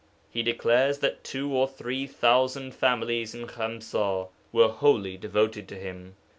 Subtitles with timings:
[0.31, 6.15] He declares that two or three thousand families in Khamsa were wholly devoted to him.